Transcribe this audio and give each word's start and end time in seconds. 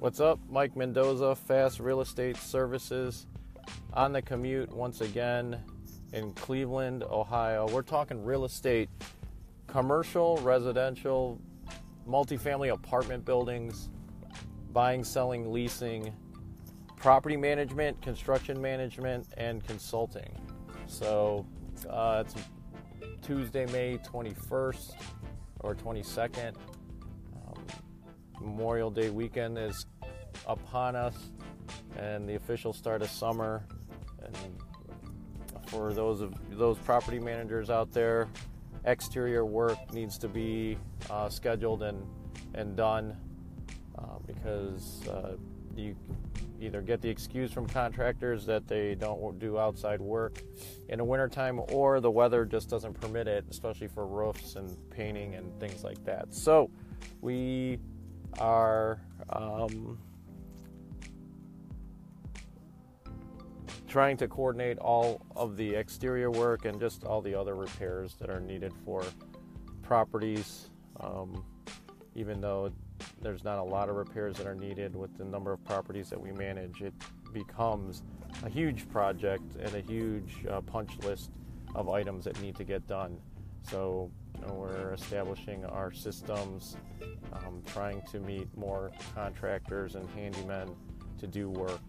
What's 0.00 0.20
up? 0.20 0.38
Mike 0.48 0.76
Mendoza, 0.76 1.34
Fast 1.34 1.80
Real 1.80 2.00
Estate 2.00 2.36
Services, 2.36 3.26
on 3.92 4.12
the 4.12 4.22
commute 4.22 4.72
once 4.72 5.00
again 5.00 5.60
in 6.12 6.32
Cleveland, 6.34 7.02
Ohio. 7.02 7.68
We're 7.68 7.82
talking 7.82 8.22
real 8.24 8.44
estate, 8.44 8.88
commercial, 9.66 10.36
residential, 10.36 11.40
multifamily 12.08 12.72
apartment 12.72 13.24
buildings, 13.24 13.88
buying, 14.72 15.02
selling, 15.02 15.52
leasing, 15.52 16.14
property 16.94 17.36
management, 17.36 18.00
construction 18.00 18.62
management, 18.62 19.26
and 19.36 19.66
consulting. 19.66 20.32
So 20.86 21.44
uh, 21.90 22.22
it's 22.24 22.36
Tuesday, 23.20 23.66
May 23.72 23.98
21st 23.98 24.92
or 25.58 25.74
22nd. 25.74 26.54
Memorial 28.40 28.90
Day 28.90 29.10
weekend 29.10 29.58
is 29.58 29.86
upon 30.46 30.96
us, 30.96 31.14
and 31.98 32.28
the 32.28 32.34
official 32.34 32.72
start 32.72 33.02
of 33.02 33.10
summer. 33.10 33.64
And 34.22 34.36
for 35.66 35.92
those 35.92 36.20
of 36.20 36.34
those 36.50 36.78
property 36.78 37.18
managers 37.18 37.70
out 37.70 37.92
there, 37.92 38.28
exterior 38.84 39.44
work 39.44 39.92
needs 39.92 40.18
to 40.18 40.28
be 40.28 40.78
uh, 41.10 41.28
scheduled 41.28 41.82
and 41.82 42.02
and 42.54 42.76
done 42.76 43.16
uh, 43.98 44.18
because 44.26 45.06
uh, 45.08 45.36
you 45.76 45.94
either 46.60 46.82
get 46.82 47.00
the 47.00 47.08
excuse 47.08 47.52
from 47.52 47.66
contractors 47.66 48.44
that 48.46 48.66
they 48.66 48.94
don't 48.94 49.38
do 49.38 49.58
outside 49.58 50.00
work 50.00 50.42
in 50.88 50.98
the 50.98 51.04
wintertime 51.04 51.60
or 51.68 52.00
the 52.00 52.10
weather 52.10 52.44
just 52.44 52.68
doesn't 52.68 52.94
permit 53.00 53.28
it, 53.28 53.44
especially 53.50 53.86
for 53.86 54.06
roofs 54.06 54.56
and 54.56 54.76
painting 54.90 55.34
and 55.36 55.58
things 55.60 55.84
like 55.84 56.02
that. 56.04 56.34
So 56.34 56.70
we 57.20 57.78
are 58.38 59.00
um, 59.30 59.98
trying 63.86 64.16
to 64.18 64.28
coordinate 64.28 64.78
all 64.78 65.20
of 65.34 65.56
the 65.56 65.74
exterior 65.74 66.30
work 66.30 66.64
and 66.64 66.78
just 66.78 67.04
all 67.04 67.22
the 67.22 67.34
other 67.34 67.54
repairs 67.54 68.14
that 68.20 68.30
are 68.30 68.40
needed 68.40 68.72
for 68.84 69.02
properties. 69.82 70.70
Um, 71.00 71.44
even 72.14 72.40
though 72.40 72.72
there's 73.22 73.44
not 73.44 73.58
a 73.58 73.62
lot 73.62 73.88
of 73.88 73.96
repairs 73.96 74.36
that 74.36 74.46
are 74.46 74.54
needed 74.54 74.94
with 74.94 75.16
the 75.16 75.24
number 75.24 75.52
of 75.52 75.64
properties 75.64 76.10
that 76.10 76.20
we 76.20 76.32
manage, 76.32 76.82
it 76.82 76.94
becomes 77.32 78.02
a 78.44 78.48
huge 78.48 78.88
project 78.88 79.56
and 79.60 79.74
a 79.74 79.80
huge 79.80 80.44
uh, 80.50 80.60
punch 80.60 80.98
list 81.04 81.30
of 81.74 81.88
items 81.88 82.24
that 82.24 82.40
need 82.40 82.56
to 82.56 82.64
get 82.64 82.86
done. 82.86 83.18
So 83.62 84.10
we're 84.50 84.92
establishing 84.94 85.64
our 85.64 85.92
systems, 85.92 86.76
um, 87.32 87.62
trying 87.66 88.02
to 88.10 88.20
meet 88.20 88.48
more 88.56 88.90
contractors 89.14 89.94
and 89.94 90.08
handymen 90.16 90.74
to 91.18 91.26
do 91.26 91.50
work 91.50 91.82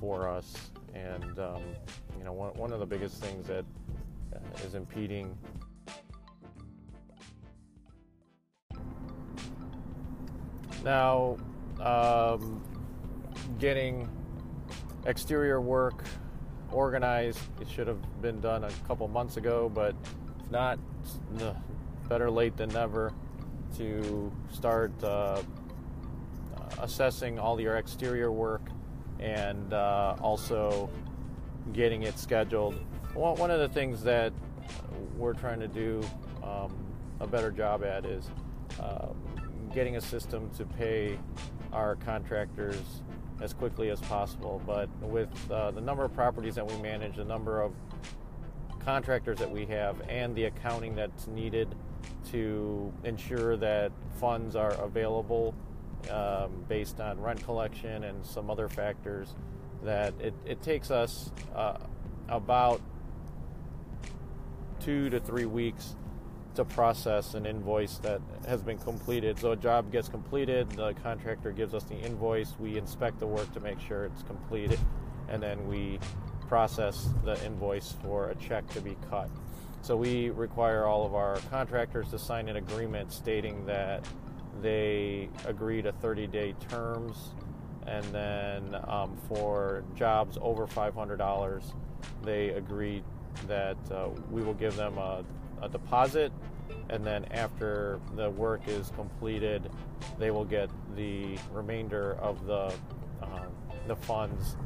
for 0.00 0.28
us. 0.28 0.70
And 0.94 1.38
um, 1.38 1.62
you 2.18 2.24
know, 2.24 2.32
one, 2.32 2.54
one 2.54 2.72
of 2.72 2.80
the 2.80 2.86
biggest 2.86 3.22
things 3.22 3.46
that 3.46 3.64
uh, 4.34 4.66
is 4.66 4.74
impeding 4.74 5.36
Now, 10.84 11.36
um, 11.80 12.60
getting 13.58 14.08
exterior 15.06 15.60
work 15.60 16.04
organized, 16.72 17.38
it 17.60 17.68
should 17.68 17.86
have 17.86 18.00
been 18.20 18.40
done 18.40 18.64
a 18.64 18.70
couple 18.88 19.06
months 19.06 19.36
ago, 19.36 19.70
but 19.72 19.94
if 20.40 20.50
not, 20.50 20.78
better 22.12 22.30
late 22.30 22.54
than 22.58 22.68
never 22.68 23.10
to 23.74 24.30
start 24.52 24.92
uh, 25.02 25.40
assessing 26.80 27.38
all 27.38 27.58
your 27.58 27.76
exterior 27.76 28.30
work 28.30 28.60
and 29.18 29.72
uh, 29.72 30.14
also 30.20 30.90
getting 31.72 32.02
it 32.02 32.18
scheduled. 32.18 32.74
One 33.14 33.50
of 33.50 33.60
the 33.60 33.68
things 33.70 34.02
that 34.02 34.34
we're 35.16 35.32
trying 35.32 35.58
to 35.60 35.68
do 35.68 36.02
um, 36.42 36.76
a 37.18 37.26
better 37.26 37.50
job 37.50 37.82
at 37.82 38.04
is 38.04 38.28
uh, 38.78 39.06
getting 39.72 39.96
a 39.96 40.00
system 40.02 40.50
to 40.58 40.66
pay 40.66 41.18
our 41.72 41.96
contractors 41.96 43.00
as 43.40 43.54
quickly 43.54 43.88
as 43.88 44.02
possible. 44.02 44.60
But 44.66 44.90
with 45.00 45.30
uh, 45.50 45.70
the 45.70 45.80
number 45.80 46.04
of 46.04 46.12
properties 46.12 46.56
that 46.56 46.70
we 46.70 46.76
manage, 46.76 47.16
the 47.16 47.24
number 47.24 47.62
of 47.62 47.72
contractors 48.80 49.38
that 49.38 49.50
we 49.50 49.64
have, 49.64 50.02
and 50.10 50.34
the 50.34 50.44
accounting 50.44 50.94
that's 50.94 51.26
needed 51.26 51.74
to 52.32 52.92
ensure 53.04 53.56
that 53.56 53.92
funds 54.18 54.56
are 54.56 54.72
available 54.82 55.54
um, 56.10 56.64
based 56.68 57.00
on 57.00 57.20
rent 57.20 57.42
collection 57.44 58.04
and 58.04 58.24
some 58.26 58.50
other 58.50 58.68
factors, 58.68 59.34
that 59.84 60.14
it, 60.20 60.34
it 60.44 60.62
takes 60.62 60.90
us 60.90 61.30
uh, 61.54 61.78
about 62.28 62.80
two 64.80 65.08
to 65.10 65.20
three 65.20 65.46
weeks 65.46 65.94
to 66.54 66.64
process 66.64 67.34
an 67.34 67.46
invoice 67.46 67.98
that 67.98 68.20
has 68.46 68.62
been 68.62 68.78
completed. 68.78 69.38
So 69.38 69.52
a 69.52 69.56
job 69.56 69.90
gets 69.90 70.08
completed, 70.08 70.70
the 70.72 70.92
contractor 71.02 71.52
gives 71.52 71.72
us 71.72 71.84
the 71.84 71.96
invoice, 71.96 72.52
we 72.58 72.76
inspect 72.76 73.20
the 73.20 73.26
work 73.26 73.52
to 73.54 73.60
make 73.60 73.80
sure 73.80 74.04
it's 74.04 74.22
completed, 74.24 74.78
and 75.28 75.42
then 75.42 75.66
we 75.66 75.98
process 76.48 77.08
the 77.24 77.42
invoice 77.46 77.94
for 78.02 78.30
a 78.30 78.34
check 78.34 78.68
to 78.70 78.80
be 78.80 78.96
cut. 79.08 79.30
So 79.82 79.96
we 79.96 80.30
require 80.30 80.86
all 80.86 81.04
of 81.04 81.14
our 81.14 81.36
contractors 81.50 82.08
to 82.10 82.18
sign 82.18 82.48
an 82.48 82.56
agreement 82.56 83.12
stating 83.12 83.66
that 83.66 84.04
they 84.62 85.28
agree 85.44 85.82
to 85.82 85.92
30 85.92 86.28
day 86.28 86.54
terms, 86.68 87.30
and 87.86 88.04
then 88.06 88.76
um, 88.86 89.16
for 89.28 89.82
jobs 89.96 90.38
over 90.40 90.66
$500, 90.66 91.74
they 92.22 92.50
agree 92.50 93.02
that 93.48 93.76
uh, 93.90 94.08
we 94.30 94.42
will 94.42 94.54
give 94.54 94.76
them 94.76 94.98
a 94.98 95.24
a 95.62 95.68
deposit, 95.68 96.32
and 96.90 97.06
then 97.06 97.24
after 97.26 98.00
the 98.16 98.28
work 98.30 98.66
is 98.66 98.90
completed, 98.96 99.70
they 100.18 100.30
will 100.30 100.44
get 100.44 100.68
the 100.96 101.38
remainder 101.52 102.14
of 102.14 102.44
the 102.46 102.74
uh, 103.22 103.46
the 103.86 103.96
funds 103.96 104.56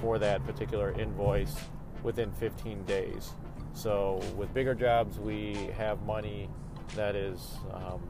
for 0.00 0.18
that 0.18 0.44
particular 0.44 0.92
invoice 0.98 1.54
within 2.02 2.32
15 2.32 2.82
days. 2.84 3.34
So 3.78 4.20
with 4.36 4.52
bigger 4.52 4.74
jobs, 4.74 5.20
we 5.20 5.70
have 5.76 6.02
money 6.02 6.50
that 6.96 7.14
is 7.14 7.58
um, 7.72 8.02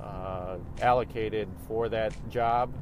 uh, 0.00 0.58
allocated 0.80 1.48
for 1.66 1.88
that 1.88 2.14
job, 2.30 2.72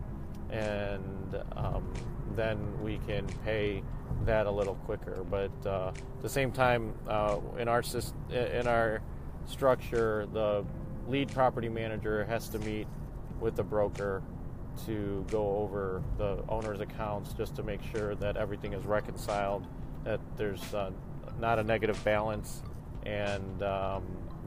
and 0.51 1.43
um, 1.57 1.91
then 2.37 2.59
we 2.83 2.99
can 3.07 3.27
pay 3.47 3.83
that 4.27 4.45
a 4.45 4.51
little 4.51 4.75
quicker. 4.75 5.25
But 5.31 5.53
uh, 5.65 5.89
at 5.89 6.23
the 6.23 6.29
same 6.29 6.53
time, 6.53 6.93
uh, 7.09 7.39
in 7.59 7.67
our 7.67 7.83
in 8.31 8.67
our 8.67 9.01
structure, 9.47 10.29
the 10.35 10.67
lead 11.09 11.33
property 11.33 11.71
manager 11.71 12.27
has 12.27 12.51
to 12.51 12.59
meet 12.59 12.87
with 13.41 13.57
the 13.57 13.65
broker 13.65 14.23
to 14.85 15.25
go 15.31 15.57
over 15.57 16.03
the 16.19 16.45
owner's 16.51 16.81
accounts 16.81 17.33
just 17.33 17.57
to 17.57 17.63
make 17.63 17.81
sure 17.91 18.15
that 18.17 18.37
everything 18.37 18.75
is 18.75 18.85
reconciled, 18.85 19.67
that 20.05 20.21
there's 20.37 20.75
uh, 20.75 20.91
not 21.41 21.59
a 21.59 21.65
negative 21.65 22.03
balance, 22.05 22.63
and 23.05 23.63
um, 23.63 24.05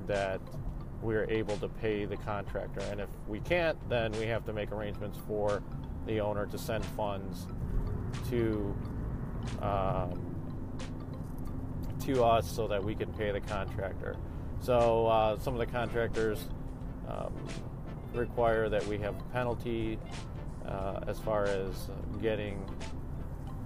that 0.08 0.40
we're 1.02 1.26
able 1.30 1.58
to 1.58 1.68
pay 1.68 2.06
the 2.06 2.18
contractor. 2.18 2.82
And 2.92 3.02
if 3.02 3.10
we 3.28 3.40
can't, 3.40 3.78
then 3.90 4.12
we 4.14 4.26
have 4.26 4.46
to 4.46 4.54
make 4.54 4.72
arrangements 4.72 5.20
for 5.28 5.62
the 6.06 6.22
owner 6.22 6.46
to 6.48 6.58
send 6.58 6.84
funds 6.86 7.48
to 8.30 8.76
um, 9.62 10.24
to 12.06 12.24
us 12.24 12.50
so 12.50 12.68
that 12.68 12.84
we 12.84 12.96
can 12.96 13.12
pay 13.14 13.32
the 13.32 13.42
contractor. 13.42 14.16
So 14.62 15.08
uh, 15.08 15.38
some 15.40 15.54
of 15.54 15.60
the 15.60 15.66
contractors 15.66 16.40
um, 17.08 17.34
require 18.14 18.70
that 18.70 18.86
we 18.88 18.98
have 19.00 19.20
a 19.20 19.24
penalty 19.34 20.00
uh, 20.66 21.02
as 21.08 21.20
far 21.20 21.46
as 21.46 21.90
getting 22.22 22.64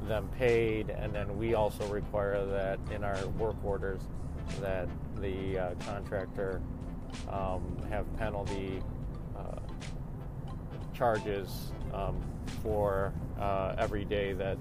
them 0.08 0.30
paid, 0.38 0.90
and 0.90 1.14
then 1.14 1.38
we 1.38 1.54
also 1.54 1.86
require 1.88 2.46
that 2.46 2.80
in 2.94 3.04
our 3.04 3.28
work 3.40 3.56
orders 3.64 4.02
that 4.60 4.90
the 5.20 5.58
uh, 5.58 5.74
contractor 5.86 6.62
um, 7.30 7.78
have 7.90 8.06
penalty 8.18 8.82
uh, 9.38 9.60
charges 10.94 11.72
um, 11.94 12.22
for 12.64 13.14
uh, 13.40 13.76
every 13.78 14.06
day 14.06 14.34
that 14.34 14.58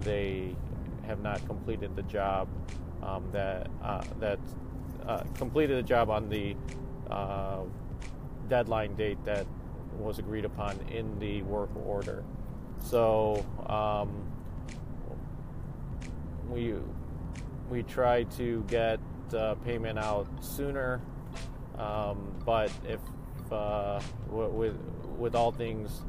they 0.00 0.54
have 1.06 1.20
not 1.20 1.44
completed 1.46 1.94
the 1.96 2.02
job 2.04 2.48
um, 3.02 3.24
that 3.32 3.68
uh, 3.82 4.02
that 4.20 4.38
uh, 5.06 5.22
completed 5.34 5.78
the 5.78 5.82
job 5.88 6.10
on 6.10 6.28
the 6.28 6.54
uh, 7.10 7.60
deadline 8.48 8.94
date 8.94 9.18
that 9.24 9.46
was 9.98 10.18
agreed 10.18 10.44
upon 10.44 10.78
in 10.90 11.18
the 11.18 11.42
work 11.42 11.70
order. 11.86 12.24
So 12.80 13.44
um, 13.66 14.27
we 16.48 16.74
we 17.70 17.82
try 17.82 18.24
to 18.24 18.64
get 18.68 19.00
uh, 19.34 19.54
payment 19.56 19.98
out 19.98 20.26
sooner, 20.40 21.00
um, 21.78 22.34
but 22.44 22.70
if 22.86 23.00
uh, 23.52 24.00
with 24.30 24.76
with 25.16 25.34
all 25.34 25.52
things 25.52 26.02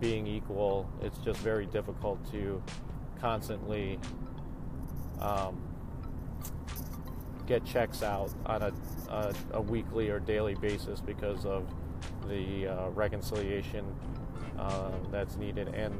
being 0.00 0.26
equal, 0.26 0.88
it's 1.00 1.18
just 1.18 1.40
very 1.40 1.66
difficult 1.66 2.18
to 2.32 2.62
constantly 3.20 3.98
um, 5.20 5.60
get 7.46 7.64
checks 7.64 8.02
out 8.02 8.30
on 8.46 8.62
a, 8.62 8.72
a, 9.08 9.34
a, 9.52 9.60
weekly 9.60 10.10
or 10.10 10.18
daily 10.18 10.54
basis 10.56 11.00
because 11.00 11.46
of 11.46 11.64
the 12.28 12.66
uh, 12.66 12.88
reconciliation 12.90 13.84
uh, 14.58 14.90
that's 15.10 15.36
needed 15.36 15.68
and 15.68 15.94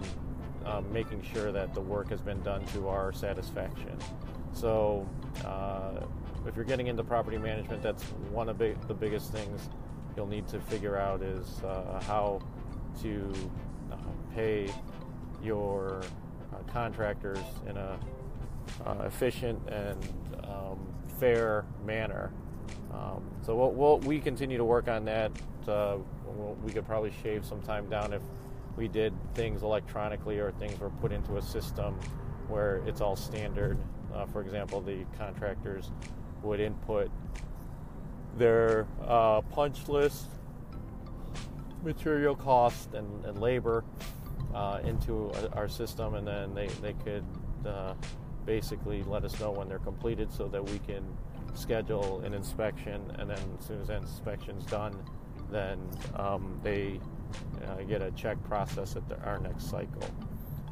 um, 0.66 0.90
making 0.92 1.22
sure 1.22 1.52
that 1.52 1.74
the 1.74 1.80
work 1.80 2.08
has 2.10 2.20
been 2.20 2.42
done 2.42 2.64
to 2.66 2.88
our 2.88 3.12
satisfaction. 3.12 3.96
So, 4.52 5.08
uh, 5.44 6.04
if 6.46 6.56
you're 6.56 6.64
getting 6.64 6.88
into 6.88 7.04
property 7.04 7.38
management, 7.38 7.82
that's 7.82 8.02
one 8.32 8.48
of 8.48 8.58
the 8.58 8.74
biggest 8.98 9.30
things 9.32 9.68
you'll 10.16 10.26
need 10.26 10.46
to 10.48 10.60
figure 10.60 10.96
out 10.96 11.22
is 11.22 11.62
uh, 11.62 12.00
how 12.06 12.40
to 13.02 13.32
uh, 13.90 13.96
pay 14.34 14.68
your 15.42 16.02
uh, 16.52 16.56
contractors 16.72 17.38
in 17.68 17.76
a 17.76 17.98
uh, 18.86 19.04
efficient 19.06 19.60
and 19.68 19.96
um, 20.44 20.78
fair 21.18 21.64
manner. 21.84 22.32
Um, 22.92 23.22
so 23.44 23.54
we'll, 23.56 23.70
we'll, 23.72 23.98
we 24.00 24.18
continue 24.18 24.58
to 24.58 24.64
work 24.64 24.88
on 24.88 25.04
that. 25.06 25.30
Uh, 25.66 25.98
we'll, 26.26 26.56
we 26.62 26.72
could 26.72 26.86
probably 26.86 27.12
shave 27.22 27.44
some 27.44 27.60
time 27.62 27.88
down 27.88 28.12
if 28.12 28.22
we 28.76 28.88
did 28.88 29.12
things 29.34 29.62
electronically 29.62 30.38
or 30.38 30.52
things 30.52 30.78
were 30.80 30.90
put 30.90 31.12
into 31.12 31.36
a 31.36 31.42
system 31.42 31.98
where 32.48 32.82
it's 32.86 33.00
all 33.00 33.16
standard. 33.16 33.78
Uh, 34.14 34.26
for 34.26 34.42
example, 34.42 34.80
the 34.80 35.04
contractors 35.18 35.90
would 36.42 36.60
input 36.60 37.10
their 38.36 38.86
uh, 39.06 39.40
punch 39.42 39.88
list, 39.88 40.26
material 41.82 42.34
cost, 42.34 42.94
and, 42.94 43.24
and 43.24 43.40
labor 43.40 43.84
uh, 44.54 44.80
into 44.84 45.32
our 45.54 45.68
system, 45.68 46.14
and 46.14 46.26
then 46.26 46.54
they, 46.54 46.66
they 46.80 46.92
could 47.04 47.24
uh, 47.66 47.94
basically 48.44 49.02
let 49.04 49.24
us 49.24 49.38
know 49.40 49.50
when 49.50 49.68
they're 49.68 49.78
completed 49.78 50.32
so 50.32 50.48
that 50.48 50.64
we 50.64 50.78
can 50.80 51.04
schedule 51.54 52.20
an 52.20 52.34
inspection, 52.34 53.00
and 53.18 53.30
then 53.30 53.38
as 53.58 53.66
soon 53.66 53.80
as 53.80 53.88
that 53.88 54.02
inspection's 54.02 54.64
done, 54.66 54.96
then 55.50 55.78
um, 56.16 56.58
they 56.62 56.98
uh, 57.66 57.82
get 57.82 58.02
a 58.02 58.10
check 58.12 58.42
process 58.44 58.96
at 58.96 59.08
the, 59.08 59.20
our 59.22 59.38
next 59.38 59.70
cycle. 59.70 60.04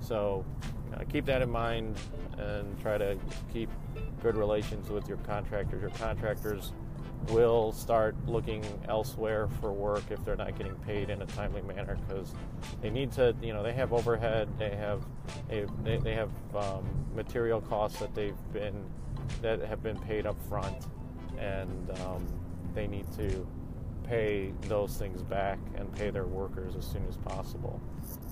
So 0.00 0.44
uh, 0.94 1.04
keep 1.10 1.26
that 1.26 1.42
in 1.42 1.50
mind 1.50 1.96
and 2.38 2.80
try 2.80 2.98
to 2.98 3.18
keep 3.52 3.70
good 4.22 4.36
relations 4.36 4.88
with 4.88 5.08
your 5.08 5.18
contractors. 5.18 5.80
Your 5.80 5.90
contractors 5.90 6.72
will 7.28 7.72
start 7.72 8.16
looking 8.26 8.64
elsewhere 8.88 9.48
for 9.60 9.72
work 9.72 10.02
if 10.10 10.24
they're 10.24 10.36
not 10.36 10.56
getting 10.56 10.74
paid 10.76 11.10
in 11.10 11.20
a 11.22 11.26
timely 11.26 11.62
manner 11.62 11.96
because 12.08 12.34
they 12.80 12.90
need 12.90 13.12
to 13.12 13.34
you 13.42 13.52
know 13.52 13.62
they 13.62 13.72
have 13.72 13.92
overhead 13.92 14.48
they 14.58 14.74
have 14.74 15.04
they, 15.48 15.98
they 15.98 16.14
have 16.14 16.30
um, 16.56 16.84
material 17.14 17.60
costs 17.60 17.98
that 17.98 18.14
they've 18.14 18.52
been 18.52 18.84
that 19.42 19.60
have 19.60 19.82
been 19.82 19.98
paid 19.98 20.26
up 20.26 20.40
front 20.48 20.86
and 21.38 21.90
um, 22.00 22.26
they 22.74 22.86
need 22.86 23.06
to 23.12 23.46
pay 24.10 24.52
those 24.62 24.96
things 24.96 25.22
back 25.22 25.58
and 25.76 25.90
pay 25.94 26.10
their 26.10 26.26
workers 26.26 26.74
as 26.74 26.84
soon 26.84 27.06
as 27.08 27.16
possible. 27.16 27.80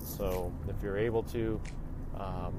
So 0.03 0.51
if 0.67 0.75
you're 0.83 0.97
able 0.97 1.23
to 1.23 1.61
um, 2.19 2.53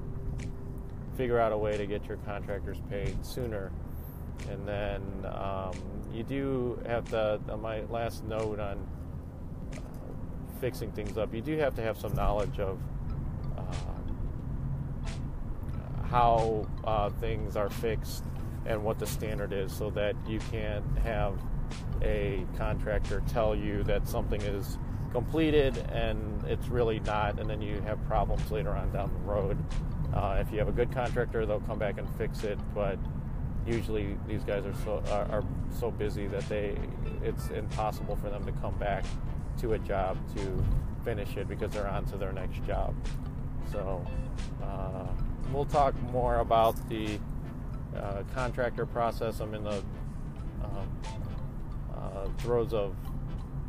figure 1.19 1.38
out 1.38 1.52
a 1.52 1.58
way 1.58 1.76
to 1.76 1.84
get 1.87 2.06
your 2.06 2.17
contractors 2.19 2.78
paid 2.88 3.14
sooner. 3.25 3.70
And 4.50 4.67
then 4.67 5.02
um, 5.26 5.75
you 6.11 6.22
do 6.22 6.82
have 6.87 7.05
to, 7.11 7.38
on 7.50 7.61
my 7.61 7.82
last 7.90 8.25
note 8.25 8.58
on 8.58 8.78
uh, 8.78 9.81
fixing 10.58 10.90
things 10.93 11.19
up, 11.19 11.34
you 11.34 11.43
do 11.43 11.58
have 11.58 11.75
to 11.75 11.82
have 11.82 11.99
some 11.99 12.14
knowledge 12.14 12.58
of 12.58 12.81
uh, 13.58 13.62
how 16.08 16.66
uh, 16.84 17.11
things 17.11 17.55
are 17.55 17.69
fixed 17.69 18.25
and 18.66 18.82
what 18.82 18.98
the 18.98 19.06
standard 19.06 19.52
is 19.52 19.72
so 19.72 19.90
that 19.90 20.14
you 20.26 20.38
can't 20.50 20.84
have 20.98 21.38
a 22.02 22.44
contractor 22.56 23.22
tell 23.28 23.54
you 23.54 23.82
that 23.84 24.06
something 24.08 24.40
is 24.42 24.78
completed 25.12 25.76
and 25.92 26.44
it's 26.46 26.68
really 26.68 27.00
not, 27.00 27.38
and 27.38 27.48
then 27.48 27.60
you 27.60 27.80
have 27.82 28.04
problems 28.06 28.50
later 28.50 28.70
on 28.70 28.90
down 28.92 29.10
the 29.12 29.30
road. 29.30 29.58
Uh, 30.14 30.38
if 30.40 30.52
you 30.52 30.58
have 30.58 30.68
a 30.68 30.72
good 30.72 30.92
contractor, 30.92 31.46
they'll 31.46 31.60
come 31.60 31.78
back 31.78 31.98
and 31.98 32.08
fix 32.16 32.44
it, 32.44 32.58
but 32.74 32.98
usually 33.66 34.16
these 34.26 34.42
guys 34.44 34.64
are 34.64 34.74
so 34.84 35.02
are, 35.10 35.26
are, 35.30 35.44
so 35.78 35.90
busy 35.90 36.26
that 36.26 36.48
they 36.48 36.76
it's 37.22 37.48
impossible 37.50 38.16
for 38.16 38.30
them 38.30 38.44
to 38.44 38.52
come 38.52 38.74
back 38.78 39.04
to 39.58 39.74
a 39.74 39.78
job 39.80 40.16
to 40.34 40.64
finish 41.04 41.36
it 41.36 41.46
because 41.46 41.70
they're 41.70 41.86
on 41.86 42.04
to 42.06 42.16
their 42.16 42.32
next 42.32 42.64
job. 42.64 42.94
So 43.70 44.04
uh, 44.62 45.06
we'll 45.52 45.66
talk 45.66 46.00
more 46.04 46.38
about 46.38 46.88
the 46.88 47.18
uh, 47.96 48.22
contractor 48.34 48.87
process. 48.87 49.40
I'm 49.40 49.54
in 49.54 49.64
the 49.64 49.82
um, 50.64 50.88
uh, 51.94 52.28
throes 52.38 52.72
of 52.72 52.94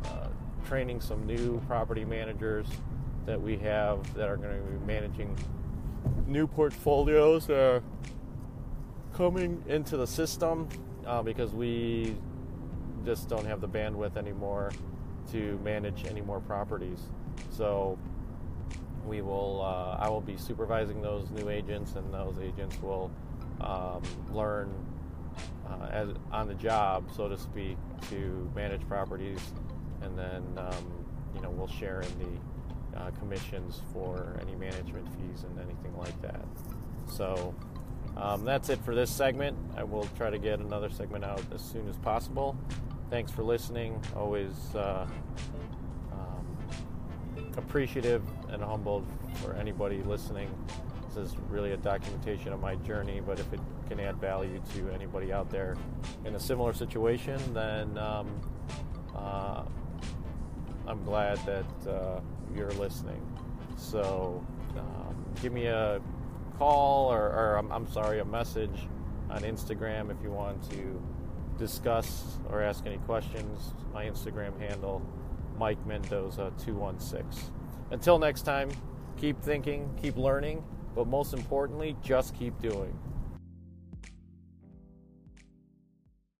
uh, 0.04 0.28
training 0.66 1.00
some 1.00 1.26
new 1.26 1.60
property 1.66 2.04
managers 2.04 2.66
that 3.26 3.40
we 3.40 3.56
have 3.58 4.14
that 4.14 4.28
are 4.28 4.36
going 4.36 4.58
to 4.58 4.70
be 4.70 4.86
managing 4.86 5.36
new 6.26 6.46
portfolios 6.46 7.48
are 7.50 7.82
coming 9.14 9.62
into 9.68 9.96
the 9.96 10.06
system 10.06 10.68
uh, 11.06 11.22
because 11.22 11.52
we 11.52 12.16
just 13.04 13.28
don't 13.28 13.44
have 13.44 13.60
the 13.60 13.68
bandwidth 13.68 14.16
anymore 14.16 14.72
to 15.30 15.58
manage 15.62 16.04
any 16.06 16.20
more 16.20 16.40
properties. 16.40 16.98
So 17.50 17.98
we 19.06 19.20
will, 19.20 19.62
uh, 19.62 20.02
I 20.02 20.08
will 20.08 20.20
be 20.20 20.36
supervising 20.36 21.02
those 21.02 21.30
new 21.30 21.48
agents, 21.48 21.94
and 21.96 22.12
those 22.12 22.36
agents 22.40 22.80
will 22.80 23.10
um, 23.60 24.02
learn 24.32 24.74
uh, 25.68 25.86
as 25.90 26.08
on 26.30 26.48
the 26.48 26.54
job, 26.54 27.04
so 27.14 27.28
to 27.28 27.38
speak, 27.38 27.76
to 28.10 28.50
manage 28.54 28.86
properties, 28.88 29.40
and 30.02 30.18
then 30.18 30.42
um, 30.56 31.04
you 31.34 31.40
know 31.40 31.50
we'll 31.50 31.68
share 31.68 32.02
in 32.02 32.18
the 32.18 33.00
uh, 33.00 33.10
commissions 33.12 33.80
for 33.92 34.36
any 34.40 34.54
management 34.54 35.06
fees 35.14 35.44
and 35.44 35.58
anything 35.58 35.96
like 35.96 36.20
that. 36.22 36.44
So 37.08 37.54
um, 38.16 38.44
that's 38.44 38.68
it 38.68 38.78
for 38.84 38.94
this 38.94 39.10
segment. 39.10 39.56
I 39.76 39.84
will 39.84 40.08
try 40.16 40.30
to 40.30 40.38
get 40.38 40.60
another 40.60 40.90
segment 40.90 41.24
out 41.24 41.42
as 41.54 41.62
soon 41.62 41.88
as 41.88 41.96
possible. 41.96 42.56
Thanks 43.10 43.30
for 43.30 43.42
listening. 43.42 44.00
Always 44.16 44.74
uh, 44.74 45.06
um, 46.12 46.46
appreciative 47.56 48.22
and 48.48 48.62
humbled 48.62 49.06
for 49.42 49.54
anybody 49.54 50.02
listening. 50.02 50.50
This 51.14 51.30
is 51.30 51.36
really 51.50 51.72
a 51.72 51.76
documentation 51.76 52.54
of 52.54 52.60
my 52.60 52.76
journey, 52.76 53.20
but 53.24 53.38
if 53.38 53.52
it 53.52 53.60
can 53.88 54.00
add 54.00 54.16
value 54.16 54.62
to 54.74 54.90
anybody 54.90 55.30
out 55.30 55.50
there 55.50 55.76
in 56.24 56.34
a 56.34 56.40
similar 56.40 56.72
situation, 56.72 57.38
then 57.52 57.98
um, 57.98 58.28
uh, 59.14 59.64
I'm 60.86 61.04
glad 61.04 61.38
that 61.44 61.90
uh, 61.90 62.20
you're 62.54 62.70
listening. 62.72 63.20
So 63.76 64.42
um, 64.78 65.14
give 65.42 65.52
me 65.52 65.66
a 65.66 66.00
call 66.58 67.12
or, 67.12 67.26
or 67.26 67.56
I'm, 67.58 67.70
I'm 67.70 67.90
sorry, 67.92 68.20
a 68.20 68.24
message 68.24 68.88
on 69.28 69.42
Instagram 69.42 70.10
if 70.10 70.16
you 70.22 70.30
want 70.30 70.70
to 70.70 71.02
discuss 71.58 72.38
or 72.48 72.62
ask 72.62 72.86
any 72.86 72.98
questions. 72.98 73.74
My 73.92 74.06
Instagram 74.06 74.58
handle, 74.58 75.02
Mike 75.58 75.84
Mendoza 75.86 76.52
216. 76.64 77.52
Until 77.90 78.18
next 78.18 78.42
time, 78.42 78.70
keep 79.18 79.40
thinking, 79.42 79.90
keep 80.00 80.16
learning, 80.16 80.64
but 80.94 81.06
most 81.06 81.34
importantly, 81.34 81.96
just 82.02 82.34
keep 82.34 82.60
doing. 82.60 82.96